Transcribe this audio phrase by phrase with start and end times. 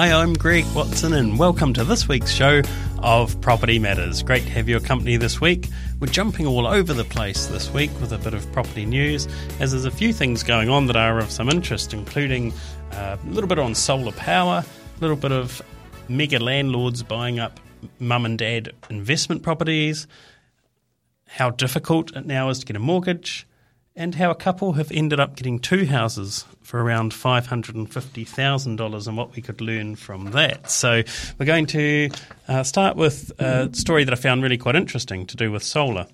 [0.00, 2.62] Hi, I'm Greg Watson, and welcome to this week's show
[3.00, 4.22] of Property Matters.
[4.22, 5.68] Great to have your company this week.
[6.00, 9.28] We're jumping all over the place this week with a bit of property news,
[9.60, 12.54] as there's a few things going on that are of some interest, including
[12.92, 14.64] uh, a little bit on solar power,
[14.96, 15.60] a little bit of
[16.08, 17.60] mega landlords buying up
[17.98, 20.06] mum and dad investment properties,
[21.26, 23.46] how difficult it now is to get a mortgage,
[24.00, 29.36] and how a couple have ended up getting two houses for around $550,000 and what
[29.36, 30.70] we could learn from that.
[30.70, 31.02] So,
[31.38, 32.08] we're going to
[32.48, 36.06] uh, start with a story that I found really quite interesting to do with solar.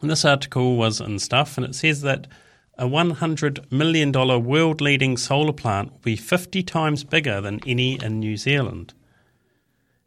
[0.00, 2.26] And this article was in Stuff, and it says that
[2.78, 8.18] a $100 million world leading solar plant will be 50 times bigger than any in
[8.18, 8.94] New Zealand.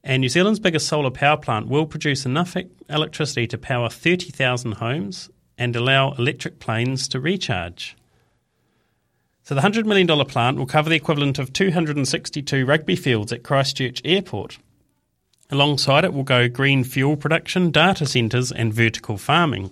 [0.04, 2.58] And New Zealand's biggest solar power plant will produce enough
[2.90, 7.96] electricity to power 30,000 homes and allow electric planes to recharge.
[9.44, 14.02] So the $100 million plant will cover the equivalent of 262 rugby fields at Christchurch
[14.04, 14.58] Airport.
[15.50, 19.72] Alongside it will go green fuel production, data centres, and vertical farming.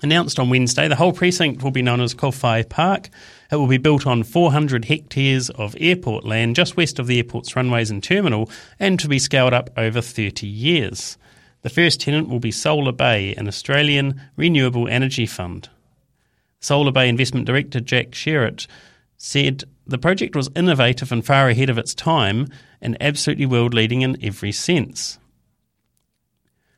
[0.00, 3.10] Announced on Wednesday, the whole precinct will be known as Kowhai Park.
[3.50, 7.56] It will be built on 400 hectares of airport land just west of the airport's
[7.56, 11.18] runways and terminal and to be scaled up over 30 years.
[11.68, 15.68] The first tenant will be Solar Bay, an Australian renewable energy fund.
[16.60, 18.66] Solar Bay Investment Director Jack Sherritt
[19.18, 22.48] said the project was innovative and far ahead of its time
[22.80, 25.18] and absolutely world leading in every sense.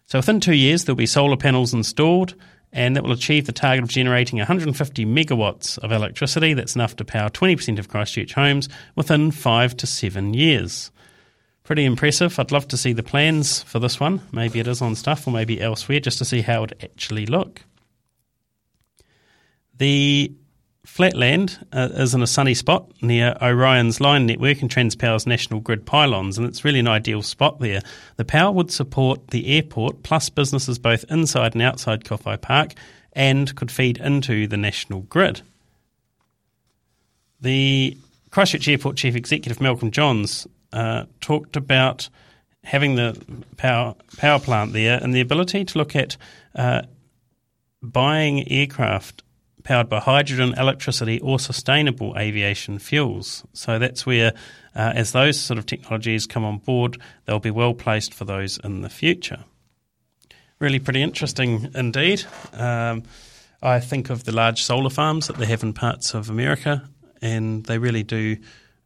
[0.07, 2.35] So within two years, there'll be solar panels installed,
[2.73, 6.53] and that will achieve the target of generating 150 megawatts of electricity.
[6.53, 10.91] That's enough to power 20% of Christchurch homes within five to seven years.
[11.71, 12.37] Pretty impressive.
[12.37, 14.23] I'd love to see the plans for this one.
[14.33, 17.63] Maybe it is on stuff or maybe elsewhere just to see how it actually look.
[19.79, 20.33] The
[20.85, 25.87] Flatland uh, is in a sunny spot near Orion's line network and Transpower's national grid
[25.87, 27.83] pylons, and it's really an ideal spot there.
[28.17, 32.75] The power would support the airport plus businesses both inside and outside Kowhai Park
[33.13, 35.43] and could feed into the national grid.
[37.41, 37.97] The
[38.33, 42.09] Christchurch Airport Chief Executive Malcolm Johns uh, talked about
[42.65, 43.21] having the
[43.57, 46.17] power power plant there and the ability to look at
[46.55, 46.83] uh,
[47.83, 49.23] buying aircraft
[49.63, 53.45] powered by hydrogen, electricity, or sustainable aviation fuels.
[53.53, 54.33] So that's where,
[54.75, 58.59] uh, as those sort of technologies come on board, they'll be well placed for those
[58.59, 59.45] in the future.
[60.59, 62.25] Really pretty interesting indeed.
[62.53, 63.03] Um,
[63.63, 66.89] I think of the large solar farms that they have in parts of America,
[67.21, 68.37] and they really do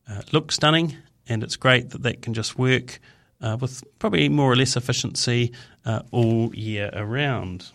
[0.08, 0.96] uh, look stunning,
[1.28, 3.00] and it's great that that can just work
[3.40, 5.52] uh, with probably more or less efficiency
[5.84, 7.72] uh, all year around.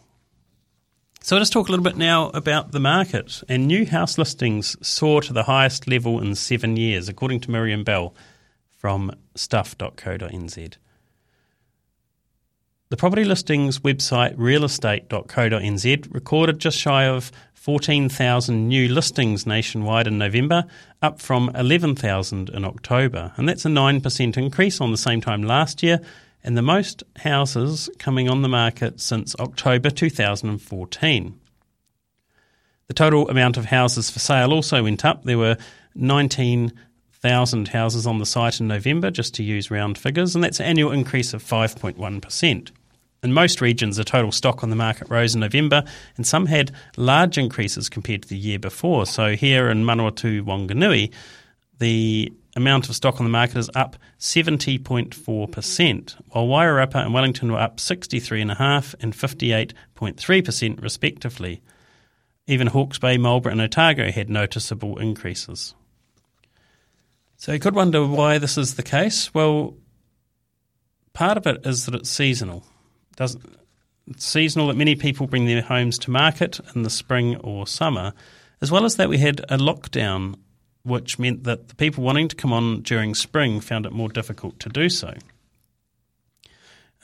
[1.22, 3.44] So let's talk a little bit now about the market.
[3.50, 7.84] And new house listings soar to the highest level in seven years, according to Miriam
[7.84, 8.16] Bell
[8.78, 10.78] from stuff.co.nz.
[12.90, 20.64] The property listings website realestate.co.nz recorded just shy of 14,000 new listings nationwide in November,
[21.02, 23.34] up from 11,000 in October.
[23.36, 26.00] And that's a 9% increase on the same time last year
[26.42, 31.40] and the most houses coming on the market since October 2014.
[32.88, 35.26] The total amount of houses for sale also went up.
[35.26, 35.58] There were
[35.96, 40.66] 19,000 houses on the site in November, just to use round figures, and that's an
[40.66, 42.72] annual increase of 5.1%.
[43.22, 45.84] In most regions, the total stock on the market rose in November,
[46.16, 49.06] and some had large increases compared to the year before.
[49.06, 51.12] So here in Manawatu, Wanganui,
[51.80, 57.60] the amount of stock on the market is up 70.4%, while Wairarapa and Wellington were
[57.60, 61.62] up 63.5% and 58.3% respectively.
[62.48, 65.76] Even Hawke's Bay, Marlborough and Otago had noticeable increases.
[67.36, 69.34] So you could wonder why this is the case.
[69.34, 69.76] Well,
[71.14, 72.66] part of it is that it's seasonal.
[73.20, 73.38] Does
[74.08, 78.14] it's seasonal that many people bring their homes to market in the spring or summer,
[78.62, 80.36] as well as that we had a lockdown
[80.84, 84.58] which meant that the people wanting to come on during spring found it more difficult
[84.62, 85.14] to do so.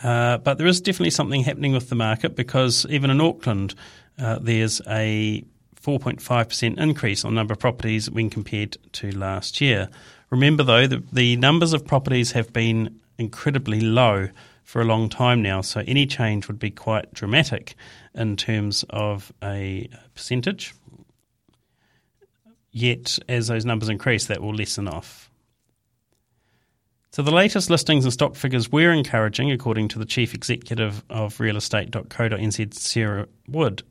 [0.02, 3.76] Uh, but there is definitely something happening with the market because even in Auckland,
[4.18, 5.44] uh, there's a
[5.82, 9.90] 4.5% increase on number of properties when compared to last year.
[10.30, 14.30] Remember, though, the, the numbers of properties have been incredibly low
[14.66, 17.76] for a long time now, so any change would be quite dramatic
[18.16, 20.74] in terms of a percentage.
[22.72, 25.30] Yet, as those numbers increase, that will lessen off.
[27.12, 31.38] So, the latest listings and stock figures were encouraging, according to the chief executive of
[31.38, 33.84] realestate.co.nz, Sarah Wood.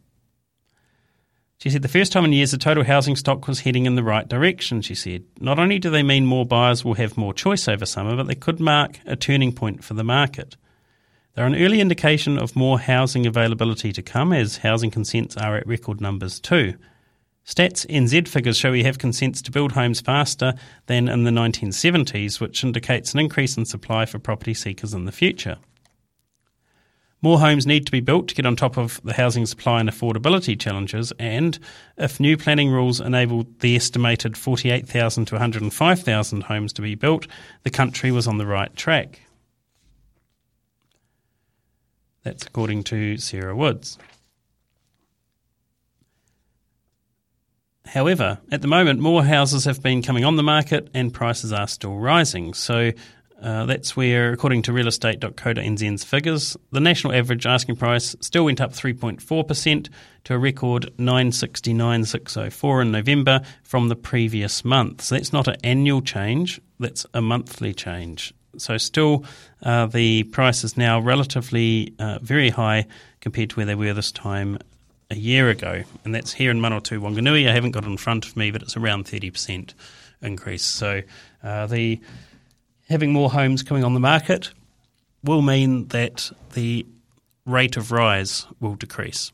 [1.59, 4.03] She said the first time in years the total housing stock was heading in the
[4.03, 5.25] right direction, she said.
[5.41, 8.35] Not only do they mean more buyers will have more choice over summer, but they
[8.35, 10.57] could mark a turning point for the market.
[11.35, 15.67] They're an early indication of more housing availability to come, as housing consents are at
[15.67, 16.75] record numbers too.
[17.45, 20.55] Stats NZ figures show we have consents to build homes faster
[20.87, 25.13] than in the 1970s, which indicates an increase in supply for property seekers in the
[25.13, 25.59] future.
[27.21, 29.89] More homes need to be built to get on top of the housing supply and
[29.89, 31.59] affordability challenges, and
[31.99, 37.27] if new planning rules enable the estimated 48,000 to 105,000 homes to be built,
[37.65, 39.21] the country was on the right track.
[42.25, 43.99] That's according to Sarah Woods.
[47.87, 51.69] However, at the moment, more houses have been coming on the market and prices are
[51.69, 52.55] still rising.
[52.55, 52.93] So
[53.43, 58.73] uh, that's where, according to realestate.co.nz's figures, the national average asking price still went up
[58.73, 59.89] 3.4%
[60.25, 65.03] to a record 969,604 in November from the previous month.
[65.03, 68.33] So that's not an annual change, that's a monthly change.
[68.59, 69.25] So still,
[69.63, 72.87] uh, the price is now relatively uh, very high
[73.21, 74.59] compared to where they were this time
[75.11, 75.83] a year ago.
[76.05, 77.49] And that's here in Manawatu Wanganui.
[77.49, 79.75] I haven't got it in front of me, but it's around 30%
[80.23, 80.65] increase.
[80.65, 81.03] So
[81.43, 82.01] uh, the
[82.89, 84.51] having more homes coming on the market
[85.23, 86.87] will mean that the
[87.47, 89.33] rate of rise will decrease.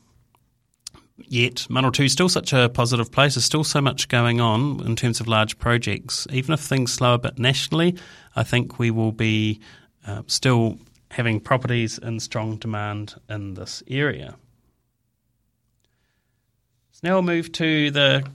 [1.27, 3.35] Yet, Manawatu is still such a positive place.
[3.35, 6.27] There's still so much going on in terms of large projects.
[6.31, 7.97] Even if things slow a bit nationally,
[8.35, 9.59] I think we will be
[10.05, 10.77] uh, still
[11.11, 14.35] having properties in strong demand in this area.
[16.91, 18.25] So now we'll move to the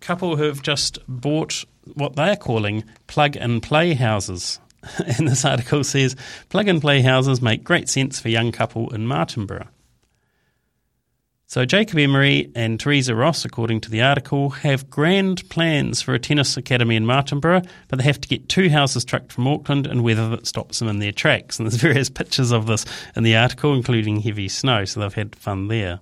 [0.00, 1.64] couple who have just bought
[1.94, 4.58] what they're calling plug and play houses.
[5.18, 6.16] and this article says
[6.48, 9.68] plug and play houses make great sense for young couple in Martinborough.
[11.50, 16.18] So Jacob Emery and Teresa Ross, according to the article, have grand plans for a
[16.20, 20.04] tennis academy in Martinborough, but they have to get two houses trucked from Auckland and
[20.04, 21.58] weather that stops them in their tracks.
[21.58, 22.86] And there's various pictures of this
[23.16, 25.98] in the article, including heavy snow, so they've had fun there.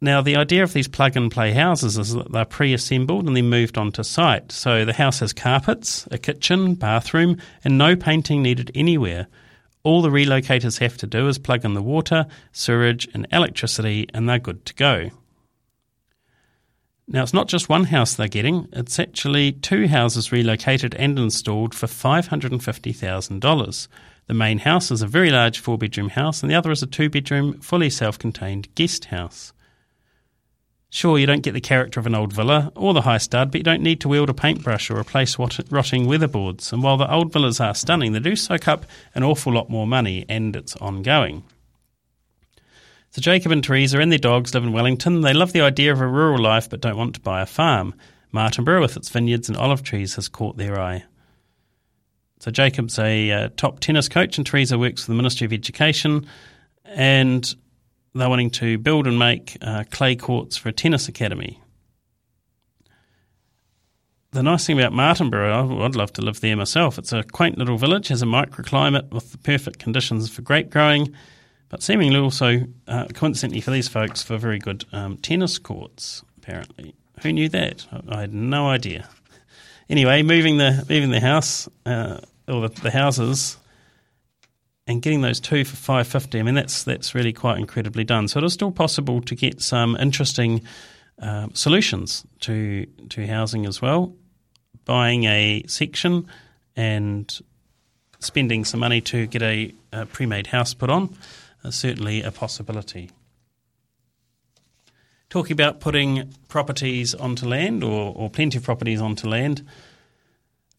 [0.00, 3.36] Now, the idea of these plug and play houses is that they're pre assembled and
[3.36, 4.50] then moved onto site.
[4.50, 9.28] So the house has carpets, a kitchen, bathroom, and no painting needed anywhere.
[9.82, 14.28] All the relocators have to do is plug in the water, sewage, and electricity, and
[14.28, 15.10] they're good to go.
[17.10, 21.74] Now, it's not just one house they're getting, it's actually two houses relocated and installed
[21.74, 23.88] for $550,000.
[24.26, 26.86] The main house is a very large four bedroom house, and the other is a
[26.86, 29.54] two bedroom, fully self contained guest house.
[30.90, 33.58] Sure, you don't get the character of an old villa or the high stud, but
[33.58, 36.72] you don't need to wield a paintbrush or replace rotting weatherboards.
[36.72, 39.86] And while the old villas are stunning, they do soak up an awful lot more
[39.86, 41.44] money, and it's ongoing.
[43.10, 45.20] So Jacob and Teresa and their dogs live in Wellington.
[45.20, 47.94] They love the idea of a rural life, but don't want to buy a farm.
[48.32, 51.04] Martinborough, with its vineyards and olive trees, has caught their eye.
[52.40, 56.26] So Jacob's a uh, top tennis coach, and Teresa works for the Ministry of Education.
[56.84, 57.54] And
[58.20, 61.60] they're wanting to build and make uh, clay courts for a tennis academy.
[64.32, 66.98] The nice thing about Martinborough, I'd love to live there myself.
[66.98, 71.14] It's a quaint little village, has a microclimate with the perfect conditions for grape growing,
[71.70, 76.22] but seemingly also, uh, coincidentally for these folks, for very good um, tennis courts.
[76.36, 77.86] Apparently, who knew that?
[78.08, 79.08] I had no idea.
[79.88, 83.56] Anyway, moving the moving the house uh, or the, the houses
[84.88, 86.40] and getting those two for five fifty.
[86.40, 88.26] I mean, that's that's really quite incredibly done.
[88.26, 90.62] So it is still possible to get some interesting
[91.22, 94.16] uh, solutions to to housing as well.
[94.84, 96.26] Buying a section
[96.74, 97.40] and
[98.20, 101.14] spending some money to get a, a pre-made house put on
[101.62, 103.10] is certainly a possibility.
[105.28, 109.62] Talking about putting properties onto land or, or plenty of properties onto land.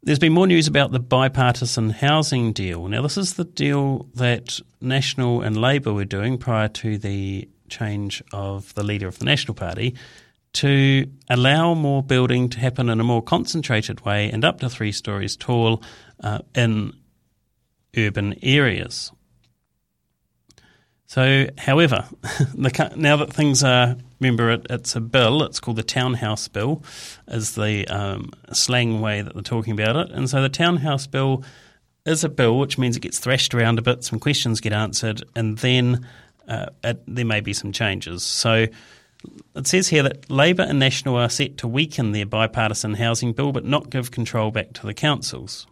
[0.02, 2.88] There's been more news about the bipartisan housing deal.
[2.88, 8.24] Now, this is the deal that National and Labour were doing prior to the change
[8.32, 9.96] of the leader of the National Party
[10.54, 14.94] to allow more building to happen in a more concentrated way and up to three
[14.94, 15.84] stories tall
[16.24, 16.94] uh, in
[17.98, 19.12] urban areas.
[21.10, 22.06] So, however,
[22.54, 26.84] the, now that things are, remember, it, it's a bill, it's called the Townhouse Bill,
[27.28, 30.12] is the um, slang way that they're talking about it.
[30.12, 31.44] And so the Townhouse Bill
[32.06, 35.24] is a bill which means it gets thrashed around a bit, some questions get answered,
[35.36, 36.06] and then
[36.48, 38.22] uh, it, there may be some changes.
[38.22, 38.68] So,
[39.56, 43.52] it says here that Labor and National are set to weaken their bipartisan housing bill
[43.52, 45.66] but not give control back to the councils.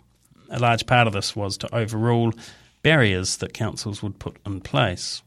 [0.49, 2.33] A large part of this was to overrule
[2.81, 5.21] barriers that councils would put in place.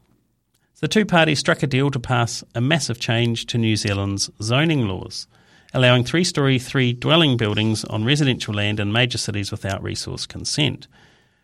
[0.80, 4.88] The two parties struck a deal to pass a massive change to New Zealand's zoning
[4.88, 5.26] laws,
[5.74, 10.88] allowing three story, three dwelling buildings on residential land in major cities without resource consent.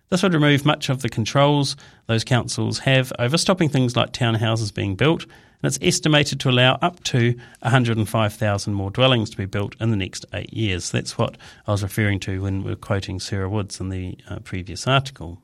[0.09, 1.77] This would remove much of the controls
[2.07, 6.79] those councils have over stopping things like townhouses being built, and it's estimated to allow
[6.81, 10.91] up to 105,000 more dwellings to be built in the next eight years.
[10.91, 14.39] That's what I was referring to when we were quoting Sarah Woods in the uh,
[14.39, 15.43] previous article.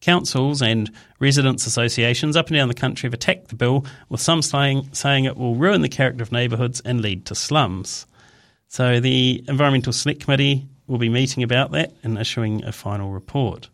[0.00, 4.42] Councils and residents' associations up and down the country have attacked the bill, with some
[4.42, 8.06] saying, saying it will ruin the character of neighbourhoods and lead to slums.
[8.68, 13.68] So the Environmental Select Committee will be meeting about that and issuing a final report.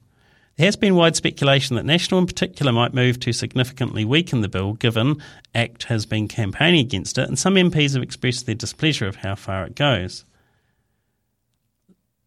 [0.57, 4.49] There has been wide speculation that National in particular might move to significantly weaken the
[4.49, 5.17] bill, given
[5.55, 9.35] ACT has been campaigning against it, and some MPs have expressed their displeasure of how
[9.37, 10.27] far it goes.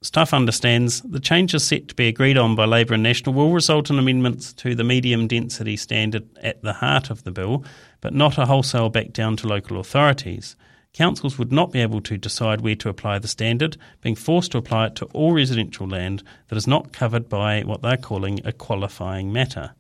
[0.04, 3.90] Stuff understands the changes set to be agreed on by Labor and National will result
[3.90, 7.64] in amendments to the medium density standard at the heart of the bill,
[8.02, 10.58] but not a wholesale back down to local authorities.
[10.92, 14.58] Councils would not be able to decide where to apply the standard, being forced to
[14.58, 18.52] apply it to all residential land that is not covered by what they're calling a
[18.52, 19.72] qualifying matter.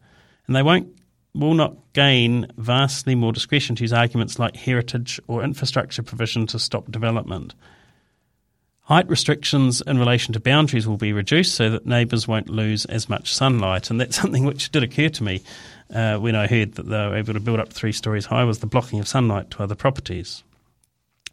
[0.47, 0.87] And they won't
[1.35, 6.59] will not gain vastly more discretion to use arguments like heritage or infrastructure provision to
[6.59, 7.55] stop development.
[8.83, 13.07] Height restrictions in relation to boundaries will be reduced so that neighbours won't lose as
[13.07, 13.89] much sunlight.
[13.89, 15.41] And that's something which did occur to me
[15.93, 18.59] uh, when I heard that they were able to build up three stories high was
[18.59, 20.43] the blocking of sunlight to other properties.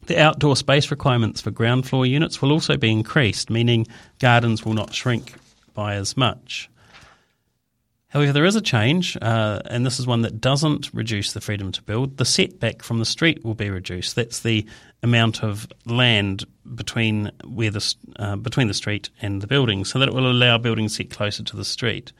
[0.06, 3.86] The outdoor space requirements for ground floor units will also be increased, meaning
[4.18, 5.34] gardens will not shrink
[5.74, 6.70] by as much.
[8.10, 11.70] However, there is a change, uh, and this is one that doesn't reduce the freedom
[11.70, 12.16] to build.
[12.16, 14.16] The setback from the street will be reduced.
[14.16, 14.66] That's the
[15.00, 20.08] amount of land between where the uh, between the street and the building, so that
[20.08, 22.12] it will allow buildings get closer to the street.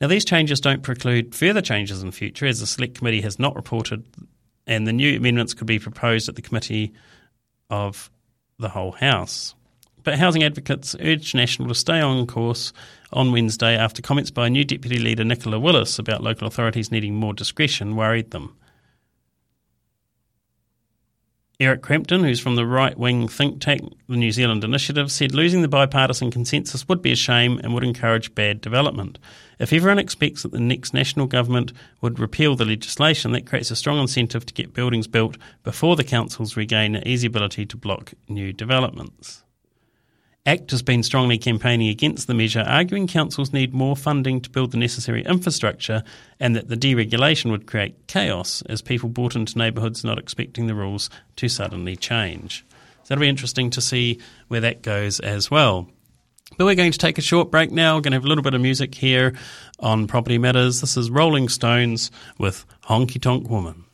[0.00, 3.54] Now, these changes don't preclude further changes in future, as the Select Committee has not
[3.54, 4.04] reported,
[4.66, 6.92] and the new amendments could be proposed at the Committee
[7.68, 8.10] of
[8.58, 9.54] the Whole House.
[10.02, 12.72] But housing advocates urged National to stay on course
[13.12, 17.34] on Wednesday after comments by new Deputy Leader Nicola Willis about local authorities needing more
[17.34, 18.56] discretion worried them.
[21.60, 25.60] Eric Crampton, who's from the right wing think tank, the New Zealand Initiative, said losing
[25.60, 29.18] the bipartisan consensus would be a shame and would encourage bad development.
[29.58, 33.76] If everyone expects that the next national government would repeal the legislation, that creates a
[33.76, 38.14] strong incentive to get buildings built before the councils regain an easy ability to block
[38.26, 39.44] new developments.
[40.50, 44.72] ACT has been strongly campaigning against the measure, arguing councils need more funding to build
[44.72, 46.02] the necessary infrastructure
[46.40, 50.74] and that the deregulation would create chaos as people bought into neighbourhoods not expecting the
[50.74, 52.66] rules to suddenly change.
[53.04, 55.88] So it'll be interesting to see where that goes as well.
[56.58, 57.94] But we're going to take a short break now.
[57.94, 59.34] We're going to have a little bit of music here
[59.78, 60.80] on Property Matters.
[60.80, 63.84] This is Rolling Stones with Honky Tonk Woman.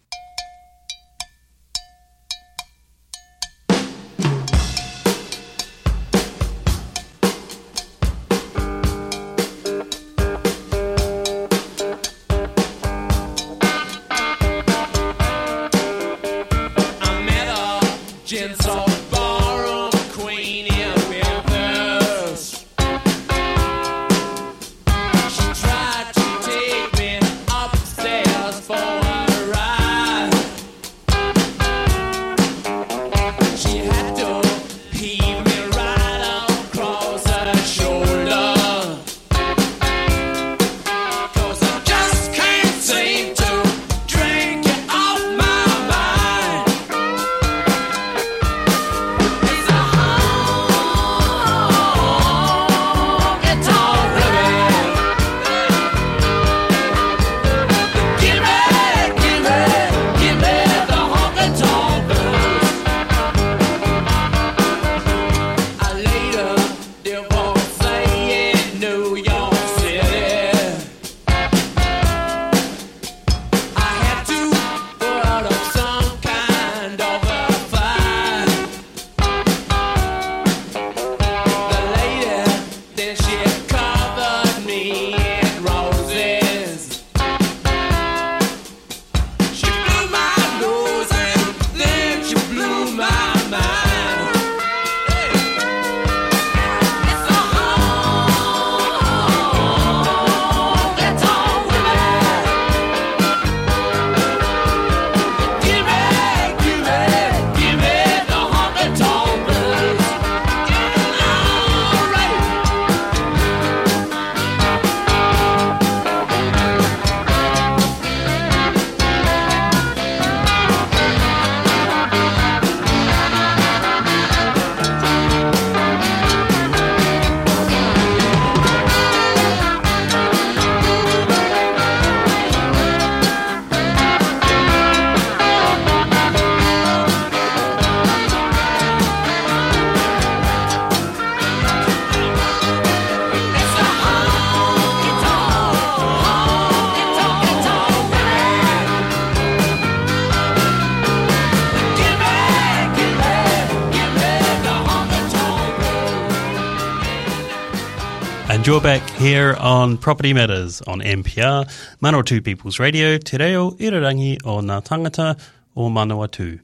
[158.77, 161.65] You're back here on Property Matters on MPR,
[162.03, 165.41] Manawatu People's Radio, Te Reo Irirangi o Ngā Tangata
[165.75, 166.61] o Manawatu.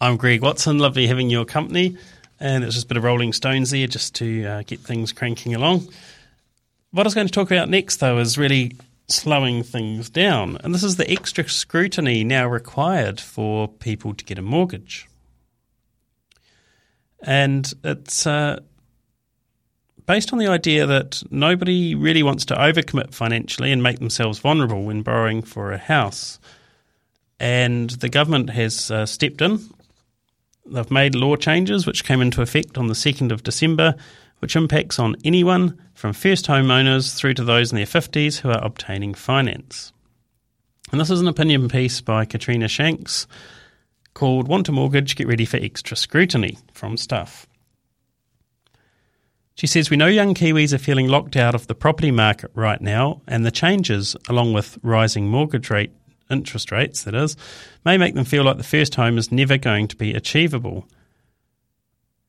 [0.00, 1.98] I'm Greg Watson, lovely having your company,
[2.40, 5.54] and it's just a bit of Rolling Stones there just to uh, get things cranking
[5.54, 5.86] along.
[6.92, 10.74] What I was going to talk about next, though, is really slowing things down, and
[10.74, 15.06] this is the extra scrutiny now required for people to get a mortgage.
[17.20, 18.60] And it's uh,
[20.08, 24.82] based on the idea that nobody really wants to overcommit financially and make themselves vulnerable
[24.84, 26.40] when borrowing for a house.
[27.38, 29.60] And the government has uh, stepped in.
[30.64, 33.96] They've made law changes which came into effect on the 2nd of December,
[34.38, 38.64] which impacts on anyone from first homeowners through to those in their 50s who are
[38.64, 39.92] obtaining finance.
[40.90, 43.26] And this is an opinion piece by Katrina Shanks
[44.14, 47.47] called Want a Mortgage, Get Ready for Extra Scrutiny from Stuff.
[49.58, 52.80] She says, We know young Kiwis are feeling locked out of the property market right
[52.80, 55.90] now, and the changes, along with rising mortgage rate
[56.30, 57.36] interest rates, that is,
[57.84, 60.86] may make them feel like the first home is never going to be achievable.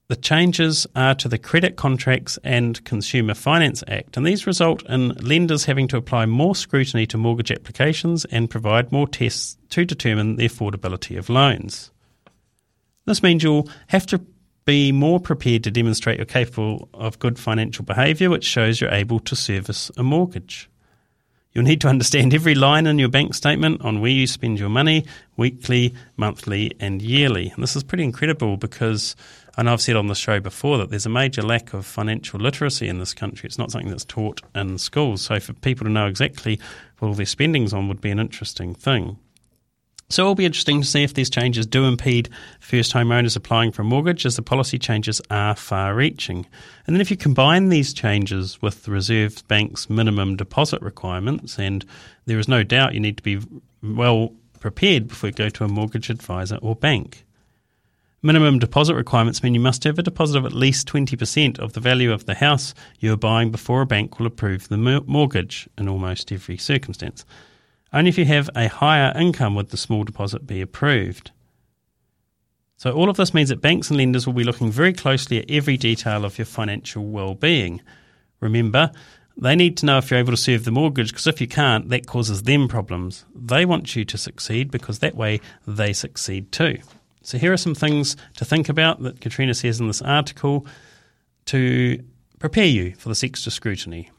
[0.07, 5.09] The changes are to the Credit Contracts and Consumer Finance Act, and these result in
[5.09, 10.37] lenders having to apply more scrutiny to mortgage applications and provide more tests to determine
[10.37, 11.91] the affordability of loans.
[13.05, 14.25] This means you'll have to
[14.69, 19.19] be more prepared to demonstrate you're capable of good financial behaviour, which shows you're able
[19.19, 20.69] to service a mortgage.
[21.53, 24.69] You'll need to understand every line in your bank statement on where you spend your
[24.69, 27.49] money weekly, monthly, and yearly.
[27.49, 29.15] And this is pretty incredible because
[29.63, 32.87] know I've said on the show before that there's a major lack of financial literacy
[32.87, 33.47] in this country.
[33.47, 35.23] It's not something that's taught in schools.
[35.23, 36.59] So for people to know exactly
[36.99, 39.17] what all their spendings on would be an interesting thing.
[40.11, 43.83] So it'll be interesting to see if these changes do impede first homeowners applying for
[43.83, 46.47] a mortgage, as the policy changes are far reaching.
[46.87, 51.85] And then if you combine these changes with the Reserve Bank's minimum deposit requirements, and
[52.25, 53.39] there is no doubt you need to be
[53.83, 57.23] well prepared before you go to a mortgage advisor or bank.
[58.23, 61.79] Minimum deposit requirements mean you must have a deposit of at least 20% of the
[61.79, 65.87] value of the house you are buying before a bank will approve the mortgage in
[65.87, 67.25] almost every circumstance.
[67.91, 71.31] Only if you have a higher income would the small deposit be approved.
[72.77, 75.51] So, all of this means that banks and lenders will be looking very closely at
[75.51, 77.81] every detail of your financial well-being.
[78.39, 78.91] Remember,
[79.35, 81.89] they need to know if you're able to serve the mortgage because if you can't,
[81.89, 83.25] that causes them problems.
[83.35, 86.77] They want you to succeed because that way they succeed too.
[87.21, 90.65] So, here are some things to think about that Katrina says in this article
[91.47, 92.01] to
[92.39, 94.09] prepare you for this extra scrutiny.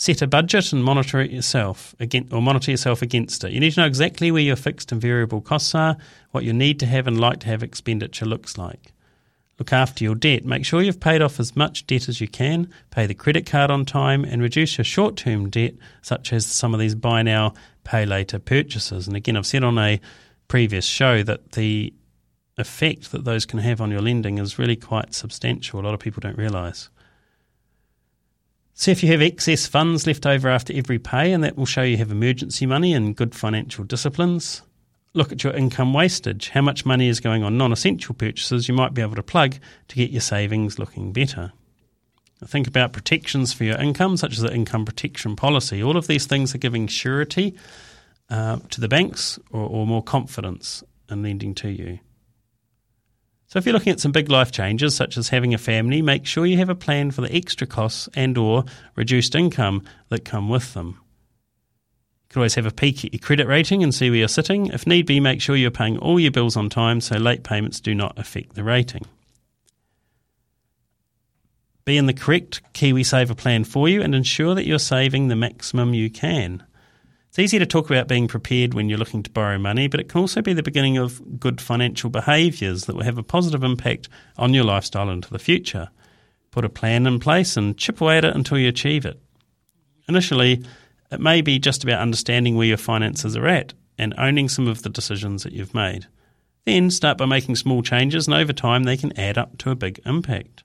[0.00, 3.52] Set a budget and monitor it yourself against, or monitor yourself against it.
[3.52, 5.98] You need to know exactly where your fixed and variable costs are,
[6.30, 8.94] what you need to have and like to have expenditure looks like.
[9.58, 10.46] Look after your debt.
[10.46, 13.70] Make sure you've paid off as much debt as you can, pay the credit card
[13.70, 17.52] on time, and reduce your short term debt, such as some of these buy now,
[17.84, 19.06] pay later purchases.
[19.06, 20.00] And again, I've said on a
[20.48, 21.92] previous show that the
[22.56, 25.78] effect that those can have on your lending is really quite substantial.
[25.78, 26.88] A lot of people don't realise.
[28.80, 31.82] See if you have excess funds left over after every pay, and that will show
[31.82, 34.62] you have emergency money and good financial disciplines.
[35.12, 36.48] Look at your income wastage.
[36.48, 39.56] How much money is going on non essential purchases you might be able to plug
[39.88, 41.52] to get your savings looking better.
[42.42, 45.82] Think about protections for your income, such as the income protection policy.
[45.82, 47.58] All of these things are giving surety
[48.30, 51.98] uh, to the banks or, or more confidence in lending to you.
[53.50, 56.24] So if you're looking at some big life changes such as having a family, make
[56.24, 60.48] sure you have a plan for the extra costs and or reduced income that come
[60.48, 60.90] with them.
[60.90, 64.68] You could always have a peek at your credit rating and see where you're sitting.
[64.68, 67.80] If need be, make sure you're paying all your bills on time so late payments
[67.80, 69.02] do not affect the rating.
[71.84, 75.92] Be in the correct KiwiSaver plan for you and ensure that you're saving the maximum
[75.92, 76.62] you can.
[77.30, 80.08] It's easy to talk about being prepared when you're looking to borrow money, but it
[80.08, 84.08] can also be the beginning of good financial behaviours that will have a positive impact
[84.36, 85.90] on your lifestyle into the future.
[86.50, 89.20] Put a plan in place and chip away at it until you achieve it.
[90.08, 90.64] Initially,
[91.12, 94.82] it may be just about understanding where your finances are at and owning some of
[94.82, 96.08] the decisions that you've made.
[96.66, 99.76] Then start by making small changes, and over time, they can add up to a
[99.76, 100.64] big impact.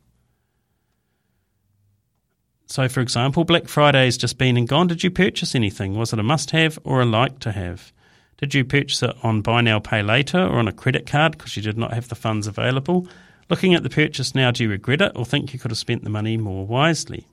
[2.67, 4.87] So, for example, Black Friday's just been and gone.
[4.87, 5.95] Did you purchase anything?
[5.95, 7.91] Was it a must have or a like to have?
[8.37, 11.55] Did you purchase it on buy now, pay later or on a credit card because
[11.55, 13.07] you did not have the funds available?
[13.49, 16.03] Looking at the purchase now, do you regret it or think you could have spent
[16.03, 17.27] the money more wisely?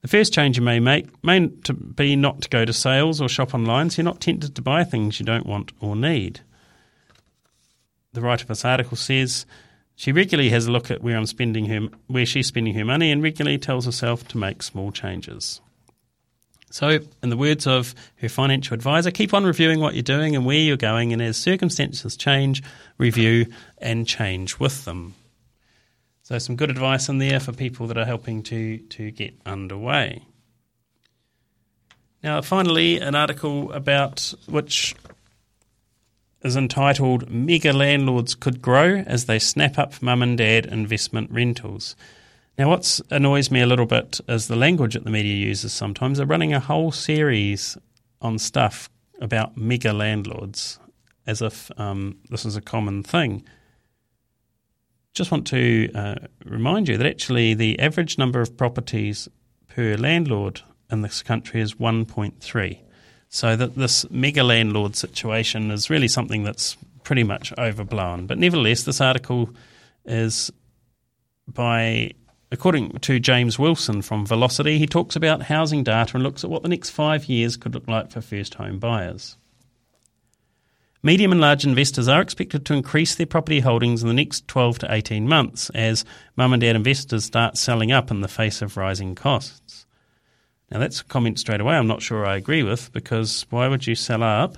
[0.00, 3.28] The first change you may make may to be not to go to sales or
[3.28, 6.40] shop online so you're not tempted to buy things you don't want or need.
[8.14, 9.44] The writer of this article says
[10.00, 13.12] She regularly has a look at where I'm spending her, where she's spending her money,
[13.12, 15.60] and regularly tells herself to make small changes.
[16.70, 20.46] So, in the words of her financial advisor, keep on reviewing what you're doing and
[20.46, 22.62] where you're going, and as circumstances change,
[22.96, 23.44] review
[23.76, 25.16] and change with them.
[26.22, 30.24] So, some good advice in there for people that are helping to, to get underway.
[32.22, 34.94] Now, finally, an article about which
[36.42, 41.96] is entitled Mega Landlords Could Grow as They Snap Up Mum and Dad Investment Rentals.
[42.58, 46.18] Now, what annoys me a little bit is the language that the media uses sometimes.
[46.18, 47.78] They're running a whole series
[48.20, 50.78] on stuff about mega landlords
[51.26, 53.44] as if um, this is a common thing.
[55.14, 59.28] Just want to uh, remind you that actually the average number of properties
[59.68, 62.80] per landlord in this country is 1.3.
[63.30, 68.26] So that this mega landlord situation is really something that's pretty much overblown.
[68.26, 69.50] But nevertheless, this article
[70.04, 70.50] is
[71.46, 72.12] by
[72.52, 76.64] According to James Wilson from Valocity, he talks about housing data and looks at what
[76.64, 79.36] the next five years could look like for first home buyers.
[81.02, 84.80] Medium and large investors are expected to increase their property holdings in the next 12
[84.80, 86.04] to 18 months as
[86.36, 89.59] mum and dad investors start selling up in the face of rising costs.
[90.70, 93.86] Now, that's a comment straight away I'm not sure I agree with because why would
[93.86, 94.56] you sell up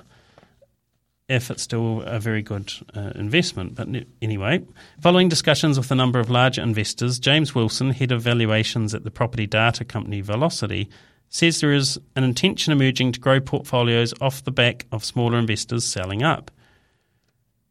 [1.29, 3.75] if it's still a very good uh, investment.
[3.75, 3.89] But
[4.21, 4.63] anyway,
[5.01, 9.11] following discussions with a number of larger investors, James Wilson, head of valuations at the
[9.11, 10.89] property data company Valocity,
[11.29, 15.85] says there is an intention emerging to grow portfolios off the back of smaller investors
[15.85, 16.51] selling up.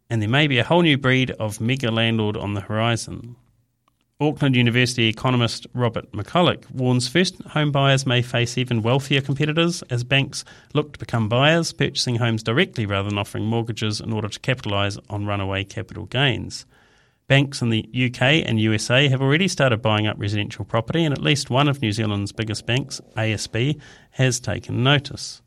[0.10, 3.36] And there may be a whole new breed of mega landlord on the horizon.
[4.21, 10.03] Auckland University economist Robert MacCulloch warns first home buyers may face even wealthier competitors as
[10.03, 14.39] banks look to become buyers, purchasing homes directly rather than offering mortgages in order to
[14.39, 16.67] capitalise on runaway capital gains.
[17.27, 21.23] Banks in the UK and USA have already started buying up residential property, and at
[21.23, 23.81] least one of New Zealand's biggest banks, ASB,
[24.12, 25.41] has taken notice.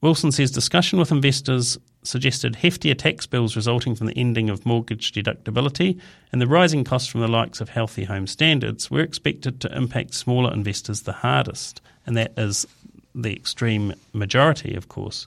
[0.00, 5.12] Wilson says discussion with investors suggested heftier tax bills resulting from the ending of mortgage
[5.12, 6.00] deductibility
[6.32, 10.14] and the rising costs from the likes of healthy home standards were expected to impact
[10.14, 12.66] smaller investors the hardest, and that is
[13.14, 15.26] the extreme majority, of course.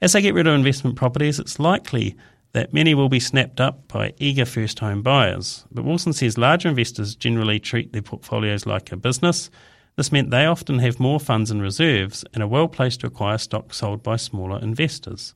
[0.00, 2.16] As they get rid of investment properties, it's likely
[2.52, 5.64] that many will be snapped up by eager first home buyers.
[5.70, 9.50] But Wilson says larger investors generally treat their portfolios like a business.
[9.96, 13.38] This meant they often have more funds and reserves and are well placed to acquire
[13.38, 15.34] stock sold by smaller investors.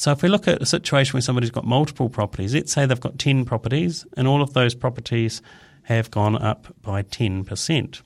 [0.00, 2.98] So if we look at a situation where somebody's got multiple properties, let's say they've
[2.98, 5.42] got 10 properties and all of those properties
[5.82, 8.00] have gone up by 10%.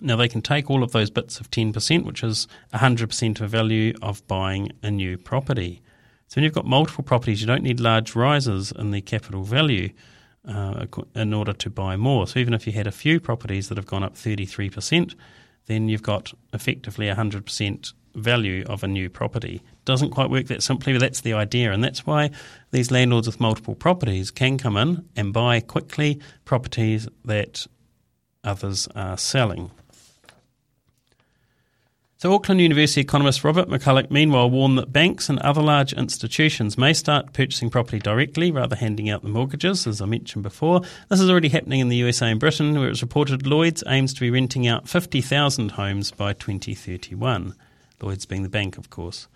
[0.00, 3.94] Now they can take all of those bits of 10%, which is 100% of value
[4.00, 5.82] of buying a new property.
[6.28, 9.90] So when you've got multiple properties, you don't need large rises in the capital value
[10.46, 10.86] uh,
[11.16, 12.28] in order to buy more.
[12.28, 15.16] So even if you had a few properties that have gone up 33%,
[15.66, 19.62] then you've got effectively 100% value of a new property.
[19.84, 21.72] Doesn't quite work that simply, but that's the idea.
[21.72, 22.30] And that's why
[22.70, 27.66] these landlords with multiple properties can come in and buy quickly properties that
[28.44, 29.70] others are selling.
[32.22, 36.92] So, Auckland University economist Robert MacCulloch meanwhile warned that banks and other large institutions may
[36.92, 40.82] start purchasing property directly rather than handing out the mortgages, as I mentioned before.
[41.08, 44.20] This is already happening in the USA and Britain, where it's reported Lloyds aims to
[44.20, 47.56] be renting out 50,000 homes by 2031.
[48.02, 49.28] Lloyds being the bank, of course.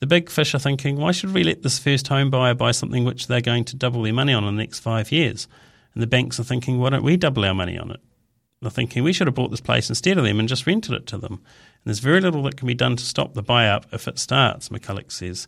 [0.00, 3.04] The big fish are thinking, why should we let this first home buyer buy something
[3.04, 5.48] which they're going to double their money on in the next five years?
[5.94, 8.00] And the banks are thinking, why don't we double our money on it?
[8.60, 11.06] They're thinking, we should have bought this place instead of them and just rented it
[11.08, 11.34] to them.
[11.34, 14.18] And there's very little that can be done to stop the buy up if it
[14.18, 15.46] starts, MacCulloch says.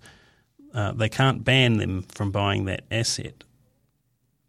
[0.74, 3.44] Uh, they can't ban them from buying that asset.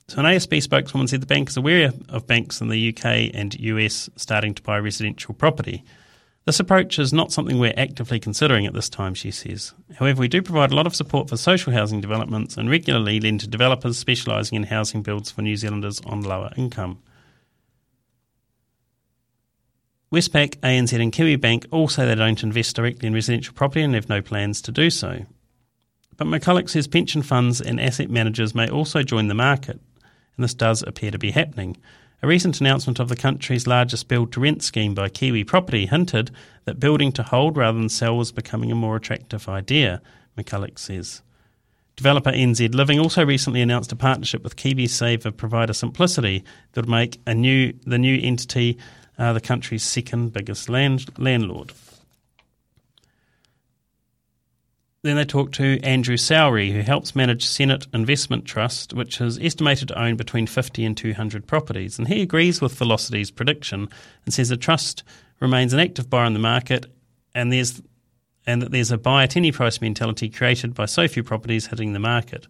[0.09, 3.59] So, an ASB spokeswoman said the bank is aware of banks in the UK and
[3.59, 5.83] US starting to buy residential property.
[6.47, 9.73] This approach is not something we're actively considering at this time, she says.
[9.95, 13.41] However, we do provide a lot of support for social housing developments and regularly lend
[13.41, 16.99] to developers specialising in housing builds for New Zealanders on lower income.
[20.09, 24.07] Westpac, ANZ, and Kiwibank all say they don't invest directly in residential property and have
[24.07, 25.25] no plans to do so.
[26.15, 29.81] But MacCulloch says pension funds and asset managers may also join the market,
[30.37, 31.75] and this does appear to be happening.
[32.23, 36.31] A recent announcement of the country's largest build to rent scheme by Kiwi Property hinted
[36.65, 40.01] that building to hold rather than sell was becoming a more attractive idea,
[40.35, 41.21] MacCulloch says.
[41.95, 47.19] Developer NZ Living also recently announced a partnership with KiwiSaver provider Simplicity that would make
[47.27, 48.79] a new the new entity
[49.19, 51.71] uh, the country's second biggest land, landlord.
[55.07, 59.87] Then they talk to Andrew Sowry, who helps manage Senate Investment Trust, which is estimated
[59.87, 61.97] to own between 50 and 200 properties.
[61.97, 63.87] And he agrees with Valocity's prediction
[64.25, 65.05] and says the trust
[65.39, 66.87] remains an active buyer in the market
[67.33, 67.81] and there's
[68.45, 71.93] and that there's a buy at any price mentality created by so few properties hitting
[71.93, 72.45] the market.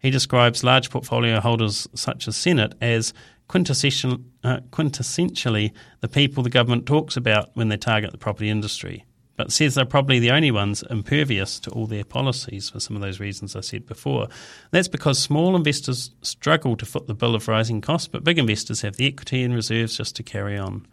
[0.00, 3.14] He describes large portfolio holders such as Senate as uh,
[3.52, 9.04] quintessentially the people the government talks about when they target the property industry
[9.40, 13.00] but says they're probably the only ones impervious to all their policies for some of
[13.00, 14.28] those reasons I said before.
[14.70, 18.82] That's because small investors struggle to foot the bill of rising costs, but big investors
[18.82, 20.86] have the equity and reserves just to carry on.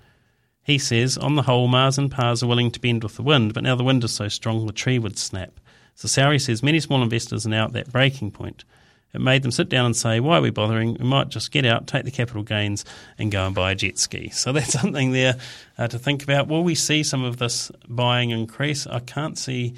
[0.63, 3.53] He says, on the whole, Mars and Pars are willing to bend with the wind,
[3.53, 5.60] but now the wind is so strong the tree would snap.
[5.95, 8.63] So Sowry says many small investors are now at that breaking point.
[9.13, 10.95] It made them sit down and say, why are we bothering?
[10.95, 12.85] We might just get out, take the capital gains,
[13.17, 14.29] and go and buy a jet ski.
[14.33, 15.35] So that's something there
[15.77, 16.47] uh, to think about.
[16.47, 18.85] Will we see some of this buying increase?
[18.85, 19.73] I can't see,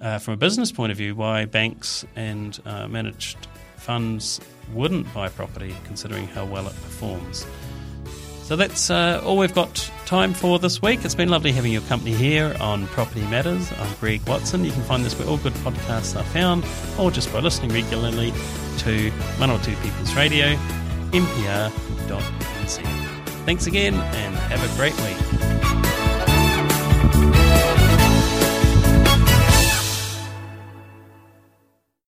[0.00, 4.40] uh, from a business point of view, why banks and uh, managed funds
[4.72, 7.46] wouldn't buy property considering how well it performs.
[8.44, 11.02] So that's uh, all we've got time for this week.
[11.02, 13.72] It's been lovely having your company here on Property Matters.
[13.78, 14.66] I'm Greg Watson.
[14.66, 16.62] You can find this where all good podcasts are found,
[16.98, 18.32] or just by listening regularly
[18.80, 20.56] to Manawatu People's Radio,
[21.12, 22.80] mpr.nz.
[23.46, 25.16] Thanks again, and have a great week.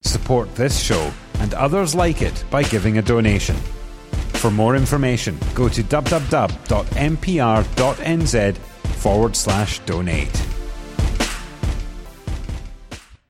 [0.02, 3.56] Support this show and others like it by giving a donation.
[4.36, 6.56] For more information, go to www.mpr.nz
[8.56, 10.55] forward slash donate.